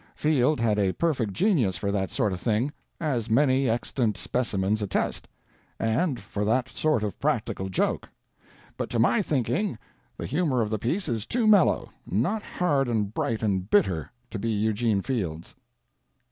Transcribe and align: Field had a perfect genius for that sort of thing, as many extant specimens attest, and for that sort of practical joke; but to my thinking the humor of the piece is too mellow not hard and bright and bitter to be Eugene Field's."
Field 0.15 0.59
had 0.59 0.79
a 0.79 0.93
perfect 0.93 1.31
genius 1.31 1.77
for 1.77 1.91
that 1.91 2.09
sort 2.09 2.33
of 2.33 2.39
thing, 2.39 2.73
as 2.99 3.29
many 3.29 3.69
extant 3.69 4.17
specimens 4.17 4.81
attest, 4.81 5.27
and 5.79 6.19
for 6.19 6.43
that 6.43 6.67
sort 6.67 7.03
of 7.03 7.19
practical 7.19 7.69
joke; 7.69 8.09
but 8.77 8.89
to 8.89 8.97
my 8.97 9.21
thinking 9.21 9.77
the 10.17 10.25
humor 10.25 10.63
of 10.63 10.71
the 10.71 10.79
piece 10.79 11.07
is 11.07 11.27
too 11.27 11.45
mellow 11.45 11.91
not 12.07 12.41
hard 12.41 12.87
and 12.89 13.13
bright 13.13 13.43
and 13.43 13.69
bitter 13.69 14.11
to 14.31 14.39
be 14.39 14.49
Eugene 14.49 15.03
Field's." 15.03 15.53